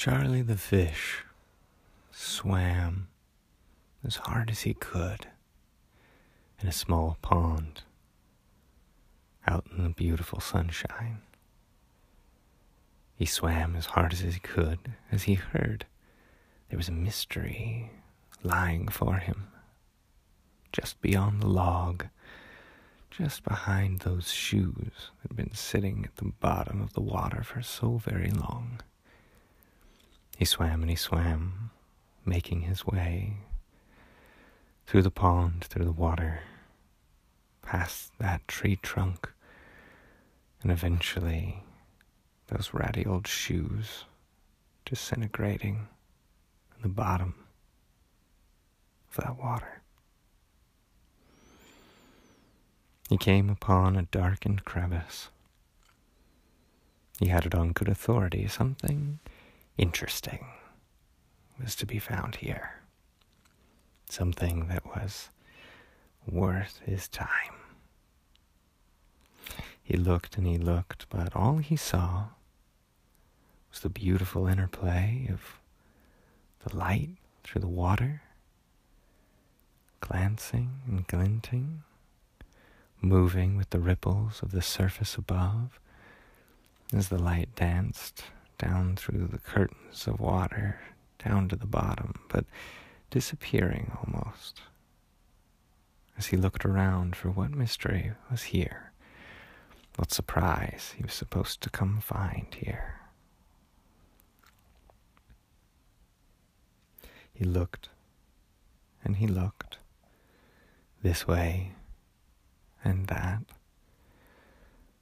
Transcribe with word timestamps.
Charlie 0.00 0.40
the 0.40 0.56
fish 0.56 1.24
swam 2.10 3.08
as 4.02 4.16
hard 4.16 4.48
as 4.48 4.62
he 4.62 4.72
could 4.72 5.26
in 6.58 6.66
a 6.66 6.72
small 6.72 7.18
pond 7.20 7.82
out 9.46 9.66
in 9.70 9.84
the 9.84 9.90
beautiful 9.90 10.40
sunshine. 10.40 11.18
He 13.14 13.26
swam 13.26 13.76
as 13.76 13.84
hard 13.84 14.14
as 14.14 14.20
he 14.20 14.40
could 14.40 14.78
as 15.12 15.24
he 15.24 15.34
heard 15.34 15.84
there 16.70 16.78
was 16.78 16.88
a 16.88 16.92
mystery 16.92 17.90
lying 18.42 18.88
for 18.88 19.16
him 19.16 19.48
just 20.72 20.98
beyond 21.02 21.42
the 21.42 21.46
log, 21.46 22.06
just 23.10 23.44
behind 23.44 23.98
those 23.98 24.32
shoes 24.32 25.10
that 25.20 25.28
had 25.28 25.36
been 25.36 25.52
sitting 25.52 26.06
at 26.06 26.16
the 26.16 26.32
bottom 26.40 26.80
of 26.80 26.94
the 26.94 27.02
water 27.02 27.42
for 27.42 27.60
so 27.60 27.98
very 27.98 28.30
long. 28.30 28.80
He 30.40 30.46
swam 30.46 30.80
and 30.80 30.88
he 30.88 30.96
swam, 30.96 31.70
making 32.24 32.62
his 32.62 32.86
way 32.86 33.34
through 34.86 35.02
the 35.02 35.10
pond, 35.10 35.64
through 35.64 35.84
the 35.84 35.92
water, 35.92 36.40
past 37.60 38.12
that 38.18 38.48
tree 38.48 38.76
trunk, 38.76 39.30
and 40.62 40.72
eventually 40.72 41.62
those 42.46 42.70
ratty 42.72 43.04
old 43.04 43.26
shoes 43.26 44.06
disintegrating 44.86 45.88
in 46.74 46.80
the 46.80 46.88
bottom 46.88 47.34
of 49.10 49.22
that 49.22 49.36
water. 49.36 49.82
He 53.10 53.18
came 53.18 53.50
upon 53.50 53.94
a 53.94 54.04
darkened 54.04 54.64
crevice. 54.64 55.28
He 57.18 57.26
had 57.26 57.44
it 57.44 57.54
on 57.54 57.72
good 57.72 57.90
authority, 57.90 58.48
something 58.48 59.18
interesting 59.76 60.46
was 61.60 61.74
to 61.76 61.86
be 61.86 61.98
found 61.98 62.36
here. 62.36 62.80
Something 64.08 64.68
that 64.68 64.84
was 64.86 65.30
worth 66.26 66.80
his 66.84 67.08
time. 67.08 67.54
He 69.82 69.96
looked 69.96 70.36
and 70.36 70.46
he 70.46 70.58
looked, 70.58 71.06
but 71.10 71.34
all 71.34 71.58
he 71.58 71.76
saw 71.76 72.26
was 73.70 73.80
the 73.80 73.88
beautiful 73.88 74.46
interplay 74.46 75.28
of 75.30 75.60
the 76.64 76.76
light 76.76 77.10
through 77.42 77.60
the 77.60 77.68
water, 77.68 78.22
glancing 80.00 80.80
and 80.86 81.06
glinting, 81.06 81.82
moving 83.00 83.56
with 83.56 83.70
the 83.70 83.80
ripples 83.80 84.42
of 84.42 84.52
the 84.52 84.62
surface 84.62 85.16
above 85.16 85.80
as 86.92 87.08
the 87.08 87.18
light 87.18 87.48
danced 87.56 88.24
down 88.60 88.94
through 88.96 89.26
the 89.26 89.38
curtains 89.38 90.06
of 90.06 90.20
water 90.20 90.80
down 91.24 91.48
to 91.48 91.56
the 91.56 91.66
bottom, 91.66 92.14
but 92.28 92.44
disappearing 93.10 93.90
almost 94.04 94.62
as 96.18 96.26
he 96.26 96.36
looked 96.36 96.64
around 96.64 97.16
for 97.16 97.30
what 97.30 97.50
mystery 97.50 98.12
was 98.30 98.42
here, 98.44 98.92
what 99.96 100.12
surprise 100.12 100.94
he 100.96 101.02
was 101.02 101.14
supposed 101.14 101.62
to 101.62 101.70
come 101.70 102.00
find 102.00 102.46
here. 102.54 103.00
He 107.32 107.44
looked 107.44 107.88
and 109.02 109.16
he 109.16 109.26
looked 109.26 109.78
this 111.02 111.26
way 111.26 111.72
and 112.84 113.06
that. 113.06 113.42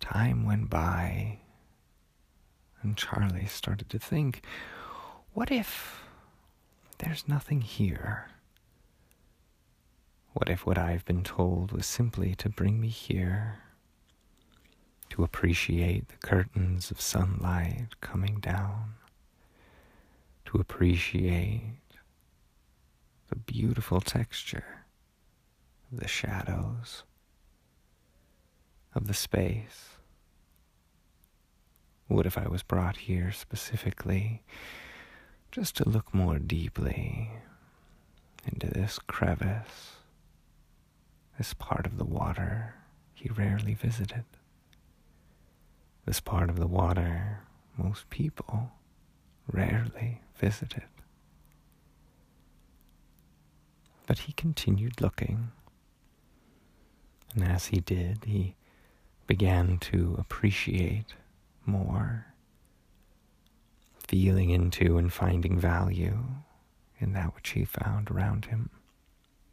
Time 0.00 0.46
went 0.46 0.70
by 0.70 1.41
and 2.82 2.96
Charlie 2.96 3.46
started 3.46 3.88
to 3.90 3.98
think, 3.98 4.44
what 5.34 5.50
if 5.50 6.02
there's 6.98 7.28
nothing 7.28 7.60
here? 7.60 8.28
What 10.34 10.48
if 10.48 10.66
what 10.66 10.78
I've 10.78 11.04
been 11.04 11.22
told 11.22 11.72
was 11.72 11.86
simply 11.86 12.34
to 12.36 12.48
bring 12.48 12.80
me 12.80 12.88
here? 12.88 13.60
To 15.10 15.22
appreciate 15.22 16.08
the 16.08 16.16
curtains 16.26 16.90
of 16.90 17.00
sunlight 17.00 18.00
coming 18.00 18.38
down? 18.40 18.94
To 20.46 20.58
appreciate 20.58 21.78
the 23.28 23.36
beautiful 23.36 24.00
texture 24.00 24.84
of 25.90 26.00
the 26.00 26.08
shadows 26.08 27.04
of 28.94 29.06
the 29.06 29.14
space? 29.14 29.96
What 32.12 32.26
if 32.26 32.36
I 32.36 32.46
was 32.46 32.62
brought 32.62 32.98
here 32.98 33.32
specifically 33.32 34.42
just 35.50 35.76
to 35.76 35.88
look 35.88 36.12
more 36.12 36.38
deeply 36.38 37.30
into 38.44 38.66
this 38.66 38.98
crevice, 38.98 39.92
this 41.38 41.54
part 41.54 41.86
of 41.86 41.96
the 41.96 42.04
water 42.04 42.74
he 43.14 43.30
rarely 43.30 43.72
visited, 43.72 44.24
this 46.04 46.20
part 46.20 46.50
of 46.50 46.58
the 46.58 46.66
water 46.66 47.44
most 47.78 48.10
people 48.10 48.72
rarely 49.50 50.20
visited? 50.36 50.84
But 54.06 54.18
he 54.18 54.34
continued 54.34 55.00
looking, 55.00 55.50
and 57.34 57.42
as 57.42 57.68
he 57.68 57.80
did, 57.80 58.26
he 58.26 58.54
began 59.26 59.78
to 59.78 60.14
appreciate 60.18 61.14
more, 61.66 62.26
feeling 64.08 64.50
into 64.50 64.98
and 64.98 65.12
finding 65.12 65.58
value 65.58 66.18
in 66.98 67.12
that 67.12 67.34
which 67.34 67.50
he 67.50 67.64
found 67.64 68.10
around 68.10 68.46
him. 68.46 68.70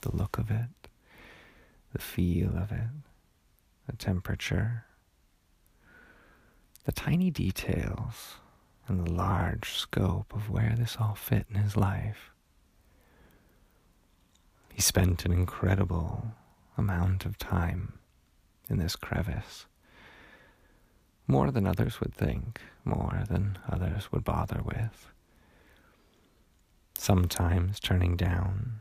The 0.00 0.14
look 0.14 0.38
of 0.38 0.50
it, 0.50 0.88
the 1.92 1.98
feel 1.98 2.56
of 2.56 2.72
it, 2.72 2.90
the 3.86 3.96
temperature, 3.96 4.84
the 6.84 6.92
tiny 6.92 7.30
details, 7.30 8.36
and 8.88 9.04
the 9.04 9.12
large 9.12 9.70
scope 9.72 10.32
of 10.34 10.48
where 10.48 10.74
this 10.78 10.96
all 11.00 11.14
fit 11.14 11.46
in 11.50 11.56
his 11.56 11.76
life. 11.76 12.30
He 14.72 14.80
spent 14.80 15.24
an 15.24 15.32
incredible 15.32 16.32
amount 16.76 17.24
of 17.24 17.38
time 17.38 17.98
in 18.68 18.78
this 18.78 18.94
crevice 18.94 19.66
more 21.26 21.50
than 21.50 21.66
others 21.66 22.00
would 22.00 22.14
think, 22.14 22.60
more 22.84 23.24
than 23.28 23.58
others 23.68 24.12
would 24.12 24.24
bother 24.24 24.60
with. 24.64 25.08
Sometimes 26.96 27.80
turning 27.80 28.16
down, 28.16 28.80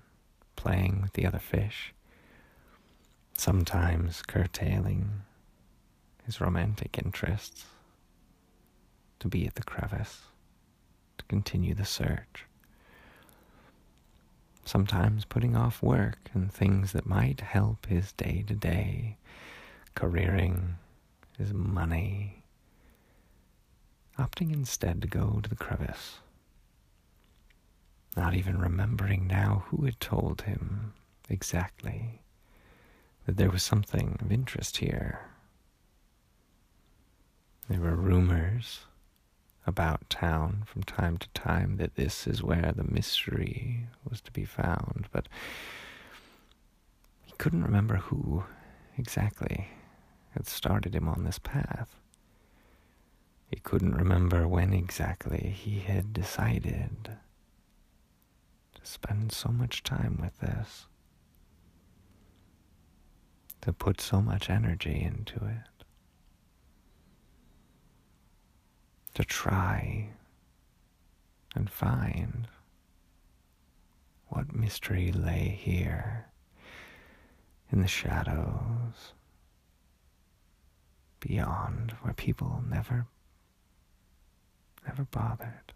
playing 0.55 1.01
with 1.01 1.13
the 1.13 1.25
other 1.25 1.39
fish, 1.39 1.93
sometimes 3.37 4.21
curtailing 4.21 5.21
his 6.25 6.39
romantic 6.39 6.97
interests 6.97 7.65
to 9.19 9.27
be 9.27 9.45
at 9.45 9.55
the 9.55 9.63
crevice, 9.63 10.21
to 11.17 11.25
continue 11.25 11.73
the 11.73 11.85
search. 11.85 12.45
Sometimes 14.63 15.25
putting 15.25 15.55
off 15.55 15.83
work 15.83 16.17
and 16.33 16.51
things 16.51 16.91
that 16.93 17.05
might 17.05 17.41
help 17.41 17.85
his 17.85 18.11
day 18.13 18.43
to 18.47 18.55
day, 18.55 19.17
careering 19.93 20.75
his 21.37 21.53
money, 21.53 22.43
opting 24.17 24.53
instead 24.53 25.01
to 25.01 25.07
go 25.07 25.39
to 25.41 25.49
the 25.49 25.55
crevice, 25.55 26.19
not 28.15 28.33
even 28.33 28.59
remembering 28.59 29.27
now 29.27 29.65
who 29.67 29.85
had 29.85 29.99
told 29.99 30.43
him 30.43 30.93
exactly 31.29 32.21
that 33.25 33.37
there 33.37 33.49
was 33.49 33.63
something 33.63 34.17
of 34.21 34.31
interest 34.31 34.77
here. 34.77 35.19
There 37.67 37.81
were 37.81 37.95
rumors 37.95 38.81
about 39.67 40.09
town 40.09 40.63
from 40.67 40.83
time 40.83 41.17
to 41.17 41.27
time 41.29 41.77
that 41.77 41.95
this 41.95 42.27
is 42.27 42.43
where 42.43 42.71
the 42.75 42.83
mystery 42.83 43.87
was 44.07 44.21
to 44.21 44.31
be 44.31 44.45
found, 44.45 45.07
but 45.11 45.27
he 47.23 47.33
couldn't 47.39 47.63
remember 47.63 47.95
who 47.95 48.43
exactly 48.97 49.67
had 50.35 50.47
started 50.47 50.93
him 50.93 51.07
on 51.07 51.23
this 51.23 51.39
path. 51.39 51.95
He 53.47 53.55
couldn't 53.55 53.95
remember 53.95 54.47
when 54.47 54.73
exactly 54.73 55.55
he 55.55 55.79
had 55.79 56.11
decided 56.11 57.17
to 58.75 58.81
spend 58.83 59.31
so 59.31 59.49
much 59.49 59.81
time 59.81 60.19
with 60.21 60.37
this, 60.39 60.87
to 63.61 63.71
put 63.71 64.01
so 64.01 64.21
much 64.21 64.49
energy 64.49 65.01
into 65.01 65.35
it, 65.35 65.85
to 69.13 69.23
try 69.23 70.09
and 71.55 71.69
find 71.69 72.49
what 74.27 74.53
mystery 74.53 75.13
lay 75.13 75.57
here 75.57 76.25
in 77.71 77.81
the 77.81 77.87
shadows 77.87 79.13
beyond 81.27 81.91
where 82.01 82.13
people 82.13 82.63
never 82.69 83.07
never 84.87 85.03
bothered. 85.05 85.73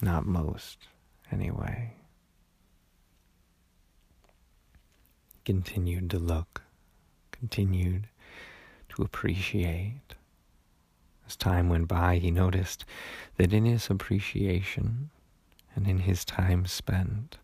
Not 0.00 0.26
most, 0.26 0.86
anyway. 1.32 1.94
Continued 5.44 6.10
to 6.10 6.18
look, 6.18 6.62
continued 7.32 8.06
to 8.90 9.02
appreciate. 9.02 10.14
As 11.26 11.36
time 11.36 11.68
went 11.68 11.88
by, 11.88 12.18
he 12.18 12.30
noticed 12.30 12.84
that 13.36 13.52
in 13.52 13.64
his 13.64 13.90
appreciation 13.90 15.10
and 15.74 15.86
in 15.86 16.00
his 16.00 16.24
time 16.24 16.64
spent, 16.66 17.38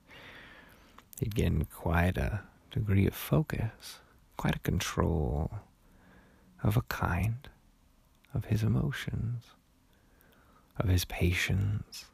he'd 1.18 1.34
gained 1.34 1.70
quite 1.70 2.16
a 2.16 2.42
degree 2.70 3.06
of 3.06 3.14
focus, 3.14 3.98
quite 4.36 4.56
a 4.56 4.60
control 4.60 5.50
of 6.62 6.76
a 6.76 6.82
kind 6.82 7.48
of 8.32 8.46
his 8.46 8.62
emotions, 8.62 9.44
of 10.78 10.88
his 10.88 11.04
patience, 11.04 12.06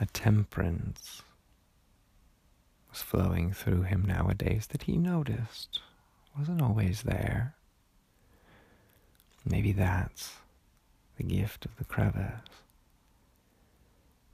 a 0.00 0.06
temperance 0.06 1.22
was 2.90 3.02
flowing 3.02 3.52
through 3.52 3.82
him 3.82 4.04
nowadays 4.06 4.68
that 4.68 4.84
he 4.84 4.96
noticed 4.96 5.80
wasn't 6.38 6.62
always 6.62 7.02
there. 7.02 7.54
Maybe 9.44 9.72
that's 9.72 10.36
the 11.16 11.24
gift 11.24 11.64
of 11.64 11.76
the 11.76 11.84
crevice. 11.84 12.40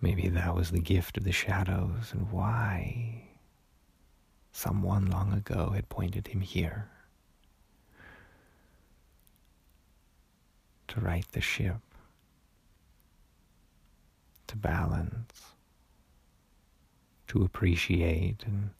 Maybe 0.01 0.29
that 0.29 0.55
was 0.55 0.71
the 0.71 0.81
gift 0.81 1.17
of 1.17 1.25
the 1.25 1.33
shadows 1.33 2.13
and 2.13 2.31
why 2.31 3.29
someone 4.55 5.07
long 5.07 5.33
ago 5.33 5.71
had 5.75 5.89
pointed 5.89 6.29
him 6.29 6.41
here 6.41 6.89
to 10.87 11.01
right 11.01 11.27
the 11.33 11.41
ship, 11.41 11.81
to 14.47 14.57
balance, 14.57 15.43
to 17.27 17.43
appreciate 17.43 18.45
and 18.47 18.71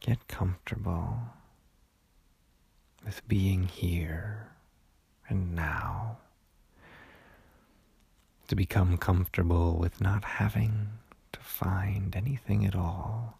get 0.00 0.26
comfortable 0.26 1.20
with 3.04 3.26
being 3.28 3.68
here 3.68 4.48
and 5.28 5.54
now. 5.54 6.18
To 8.48 8.56
become 8.56 8.96
comfortable 8.96 9.76
with 9.76 10.00
not 10.00 10.24
having 10.24 10.88
to 11.32 11.40
find 11.40 12.16
anything 12.16 12.64
at 12.66 12.74
all. 12.74 13.38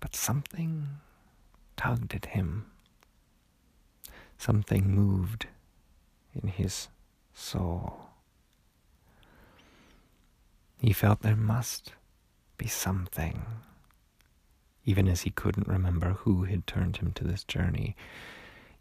But 0.00 0.16
something 0.16 0.88
tugged 1.76 2.14
at 2.14 2.26
him. 2.26 2.66
Something 4.38 4.94
moved 4.94 5.46
in 6.34 6.48
his 6.48 6.88
soul. 7.34 8.00
He 10.78 10.92
felt 10.94 11.20
there 11.20 11.36
must 11.36 11.92
be 12.56 12.66
something, 12.66 13.42
even 14.86 15.06
as 15.06 15.22
he 15.22 15.30
couldn't 15.30 15.68
remember 15.68 16.12
who 16.12 16.44
had 16.44 16.66
turned 16.66 16.98
him 16.98 17.12
to 17.12 17.24
this 17.24 17.44
journey. 17.44 17.94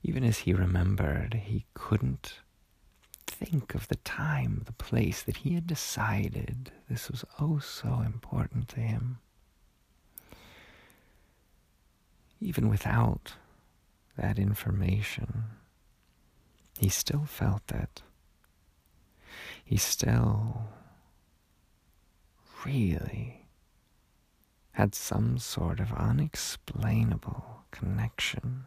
Even 0.02 0.24
as 0.24 0.40
he 0.40 0.54
remembered, 0.54 1.34
he 1.34 1.66
couldn't 1.74 2.40
think 3.28 3.76
of 3.76 3.90
the 3.90 3.98
time, 3.98 4.64
the 4.66 4.72
place 4.74 5.22
that 5.24 5.38
he 5.38 5.56
had 5.56 5.68
decided 5.68 6.72
this 6.90 7.10
was 7.10 7.26
oh 7.40 7.60
so 7.60 8.02
important 8.06 8.70
to 8.70 8.80
him. 8.80 9.20
Even 12.42 12.70
without 12.70 13.34
that 14.18 14.40
information, 14.40 15.44
he 16.80 16.90
still 16.90 17.26
felt 17.26 17.72
it. 17.72 18.02
He 19.66 19.78
still 19.78 20.70
really 22.66 23.46
had 24.72 24.96
some 24.96 25.38
sort 25.38 25.80
of 25.80 25.92
unexplainable 25.94 27.66
connection. 27.72 28.64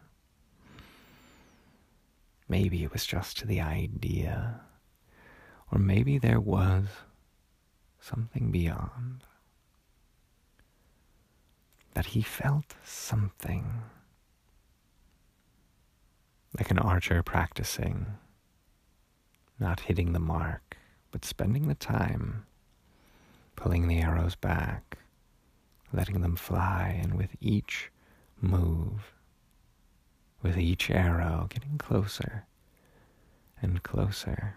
Maybe 2.48 2.84
it 2.84 2.92
was 2.92 3.06
just 3.06 3.38
to 3.38 3.46
the 3.46 3.60
idea, 3.62 4.60
or 5.70 5.78
maybe 5.78 6.19
there 6.19 6.40
was 6.40 6.84
something 8.00 8.50
beyond. 8.50 9.24
That 11.94 12.06
he 12.06 12.23
felt 12.23 12.75
something 12.85 13.83
like 16.59 16.71
an 16.71 16.79
archer 16.79 17.23
practicing, 17.23 18.06
not 19.59 19.81
hitting 19.81 20.12
the 20.12 20.19
mark, 20.19 20.77
but 21.11 21.25
spending 21.25 21.69
the 21.69 21.75
time 21.75 22.47
pulling 23.56 23.87
the 23.87 24.00
arrows 24.00 24.35
back, 24.35 24.99
letting 25.93 26.21
them 26.21 26.37
fly, 26.37 26.99
and 27.00 27.15
with 27.15 27.37
each 27.41 27.91
move, 28.41 29.12
with 30.43 30.59
each 30.59 30.91
arrow 30.91 31.47
getting 31.49 31.79
closer 31.79 32.47
and 33.61 33.83
closer. 33.83 34.56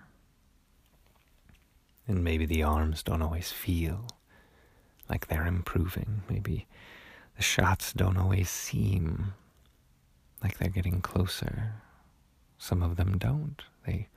And 2.08 2.24
maybe 2.24 2.46
the 2.46 2.64
arms 2.64 3.04
don't 3.04 3.22
always 3.22 3.52
feel 3.52 4.08
like 5.10 5.28
they're 5.28 5.46
improving. 5.46 6.24
Maybe 6.30 6.68
the 7.38 7.44
shots 7.44 7.94
don't 7.94 8.18
always 8.18 8.50
seem 8.50 9.34
like 10.44 10.58
they're 10.58 10.70
getting 10.70 11.02
closer. 11.02 11.74
Some 12.58 12.82
of 12.82 12.96
them 12.96 13.18
don't. 13.18 13.62
They 13.86 14.08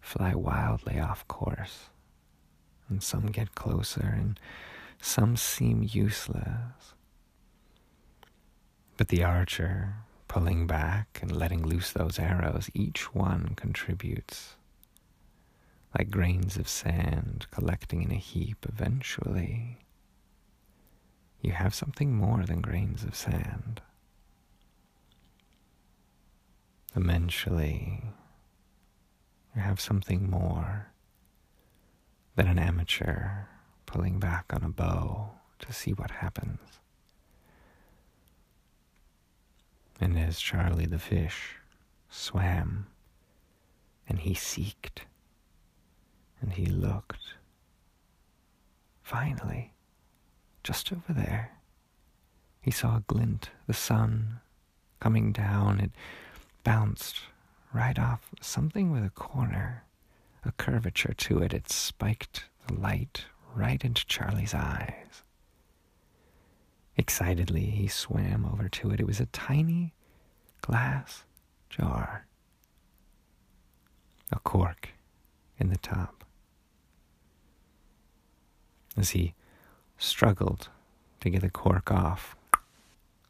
fly 0.00 0.34
wildly 0.34 1.00
off 1.00 1.26
course 1.28 1.90
and 2.88 3.02
some 3.02 3.26
get 3.26 3.54
closer, 3.54 4.14
and 4.16 4.38
some 5.00 5.36
seem 5.36 5.82
useless. 5.82 6.94
But 8.96 9.08
the 9.08 9.24
archer, 9.24 9.94
pulling 10.28 10.66
back 10.66 11.18
and 11.22 11.34
letting 11.34 11.66
loose 11.66 11.92
those 11.92 12.18
arrows, 12.18 12.70
each 12.74 13.14
one 13.14 13.54
contributes. 13.56 14.56
Like 15.96 16.10
grains 16.10 16.56
of 16.56 16.68
sand 16.68 17.46
collecting 17.50 18.02
in 18.02 18.10
a 18.10 18.16
heap, 18.16 18.66
eventually, 18.68 19.78
you 21.44 21.52
have 21.52 21.74
something 21.74 22.14
more 22.14 22.46
than 22.46 22.62
grains 22.62 23.04
of 23.04 23.14
sand. 23.14 23.82
Eventually, 26.96 28.02
you 29.54 29.60
have 29.60 29.78
something 29.78 30.30
more 30.30 30.86
than 32.34 32.46
an 32.46 32.58
amateur 32.58 33.44
pulling 33.84 34.18
back 34.18 34.46
on 34.54 34.64
a 34.64 34.70
bow 34.70 35.32
to 35.58 35.70
see 35.70 35.92
what 35.92 36.10
happens. 36.10 36.60
And 40.00 40.18
as 40.18 40.40
Charlie 40.40 40.86
the 40.86 40.98
fish 40.98 41.56
swam, 42.08 42.86
and 44.08 44.20
he 44.20 44.32
seeked, 44.32 45.02
and 46.40 46.54
he 46.54 46.64
looked, 46.64 47.34
finally, 49.02 49.73
just 50.64 50.92
over 50.92 51.12
there, 51.12 51.52
he 52.60 52.70
saw 52.70 52.96
a 52.96 53.04
glint, 53.06 53.50
the 53.66 53.74
sun 53.74 54.40
coming 54.98 55.30
down. 55.32 55.78
It 55.78 55.92
bounced 56.64 57.20
right 57.72 57.98
off 57.98 58.30
something 58.40 58.90
with 58.90 59.04
a 59.04 59.10
corner 59.10 59.84
a 60.44 60.52
curvature 60.52 61.14
to 61.14 61.38
it. 61.38 61.52
It 61.52 61.70
spiked 61.70 62.44
the 62.66 62.74
light 62.74 63.24
right 63.54 63.82
into 63.84 64.06
Charlie's 64.06 64.54
eyes. 64.54 65.22
Excitedly, 66.96 67.66
he 67.66 67.88
swam 67.88 68.44
over 68.44 68.68
to 68.68 68.90
it. 68.90 69.00
It 69.00 69.06
was 69.06 69.20
a 69.20 69.26
tiny 69.26 69.94
glass 70.60 71.24
jar, 71.68 72.26
a 74.30 74.38
cork 74.38 74.90
in 75.58 75.70
the 75.70 75.78
top. 75.78 76.24
As 78.96 79.10
he 79.10 79.34
struggled 79.98 80.68
to 81.20 81.30
get 81.30 81.40
the 81.40 81.50
cork 81.50 81.90
off, 81.90 82.36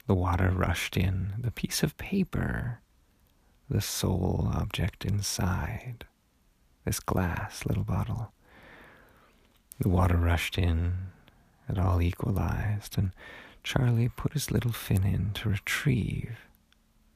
the 0.06 0.14
water 0.14 0.50
rushed 0.50 0.97
in, 0.97 1.35
the 1.38 1.50
piece 1.50 1.83
of 1.83 1.97
paper, 1.97 2.80
the 3.68 3.80
sole 3.80 4.50
object 4.54 5.04
inside 5.04 6.04
this 6.85 7.00
glass 7.00 7.64
little 7.64 7.85
bottle. 7.85 8.33
The 9.78 9.88
water 9.88 10.16
rushed 10.16 10.59
in, 10.59 10.94
it 11.68 11.78
all 11.78 12.02
equalized, 12.02 12.99
and 12.99 13.12
Charlie 13.62 14.11
put 14.11 14.35
his 14.35 14.50
little 14.50 14.73
fin 14.73 15.04
in 15.04 15.33
to 15.35 15.49
retrieve 15.49 16.38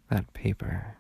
that 0.09 0.33
paper. 0.33 0.97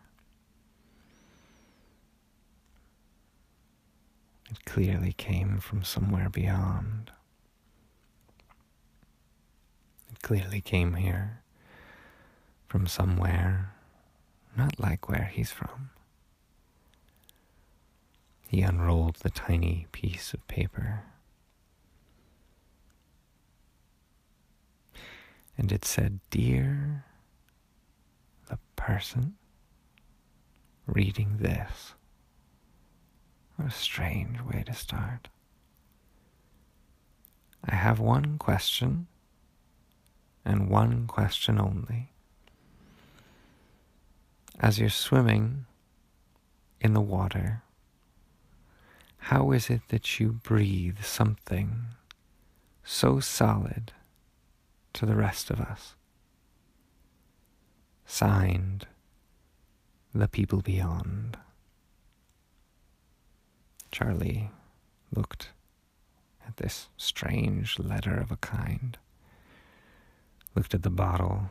It 4.51 4.65
clearly 4.65 5.15
came 5.15 5.59
from 5.59 5.83
somewhere 5.83 6.29
beyond. 6.29 7.11
It 9.97 10.07
clearly 10.23 10.61
came 10.61 10.95
here 10.95 11.43
from 12.67 12.87
somewhere 12.87 13.75
not 14.57 14.81
like 14.81 15.09
where 15.09 15.31
he's 15.33 15.53
from. 15.53 15.91
He 18.49 18.63
unrolled 18.63 19.17
the 19.17 19.31
tiny 19.31 19.87
piece 19.93 20.35
of 20.35 20.47
paper. 20.49 21.05
And 25.57 25.71
it 25.71 25.85
said, 25.85 26.21
Dear 26.31 27.05
the 28.49 28.59
person 28.77 29.35
reading 30.87 31.37
this. 31.39 31.95
What 33.57 33.69
a 33.69 33.71
strange 33.71 34.41
way 34.41 34.65
to 34.67 34.73
start. 34.73 35.29
I 37.65 37.75
have 37.75 38.01
one 38.01 38.39
question, 38.39 39.09
and 40.49 40.71
one 40.71 41.07
question 41.07 41.61
only. 41.61 42.09
As 44.59 44.79
you're 44.79 44.89
swimming 44.89 45.67
in 46.81 46.95
the 46.95 47.03
water, 47.03 47.63
how 49.19 49.53
is 49.53 49.69
it 49.69 49.83
that 49.89 50.19
you 50.19 50.33
breathe 50.33 51.03
something 51.03 51.89
so 52.83 53.21
solid 53.21 53.93
to 54.95 55.05
the 55.05 55.15
rest 55.15 55.51
of 55.51 55.61
us? 55.61 55.95
Signed, 58.07 58.87
The 60.15 60.29
People 60.29 60.63
Beyond. 60.63 61.37
Charlie 63.93 64.51
looked 65.15 65.51
at 66.47 66.57
this 66.57 66.89
strange 66.97 67.79
letter 67.79 68.15
of 68.15 68.33
a 68.33 68.37
kind, 68.37 68.97
looked 70.55 70.75
at 70.75 70.83
the 70.83 70.91
bottle 70.91 71.51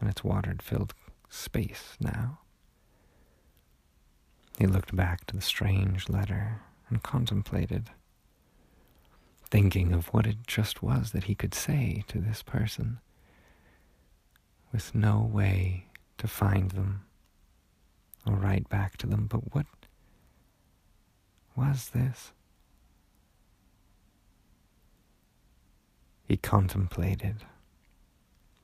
and 0.00 0.08
its 0.08 0.22
water 0.22 0.54
filled 0.60 0.94
space 1.28 1.96
now. 2.00 2.38
He 4.58 4.66
looked 4.66 4.94
back 4.94 5.24
to 5.26 5.36
the 5.36 5.42
strange 5.42 6.08
letter 6.08 6.62
and 6.88 7.02
contemplated, 7.02 7.90
thinking 9.48 9.92
of 9.92 10.08
what 10.08 10.26
it 10.26 10.38
just 10.46 10.82
was 10.82 11.12
that 11.12 11.24
he 11.24 11.34
could 11.34 11.54
say 11.54 12.04
to 12.08 12.18
this 12.18 12.42
person, 12.42 12.98
with 14.72 14.94
no 14.94 15.20
way 15.20 15.86
to 16.18 16.26
find 16.26 16.72
them 16.72 17.04
or 18.26 18.34
write 18.34 18.68
back 18.68 18.96
to 18.98 19.06
them. 19.06 19.26
But 19.26 19.54
what 19.54 19.66
was 21.56 21.90
this? 21.90 22.32
He 26.26 26.36
contemplated 26.36 27.44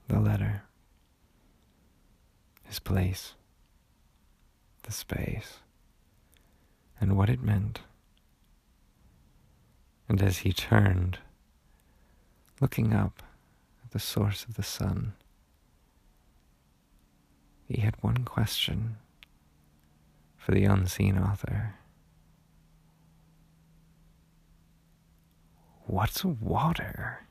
the 0.08 0.20
letter, 0.20 0.62
his 2.64 2.78
place, 2.78 3.34
the 4.82 4.92
space 4.92 5.58
and 7.00 7.16
what 7.16 7.28
it 7.28 7.42
meant. 7.42 7.80
And 10.08 10.22
as 10.22 10.38
he 10.38 10.52
turned, 10.52 11.18
looking 12.60 12.92
up 12.92 13.22
at 13.84 13.90
the 13.90 13.98
source 13.98 14.44
of 14.44 14.54
the 14.54 14.62
sun, 14.62 15.14
he 17.66 17.80
had 17.80 17.96
one 18.00 18.24
question 18.24 18.96
for 20.36 20.52
the 20.52 20.64
unseen 20.64 21.18
author. 21.18 21.74
What's 25.86 26.24
water? 26.24 27.26